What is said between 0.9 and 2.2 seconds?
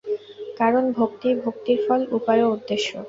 ভক্তিই ভক্তির ফল,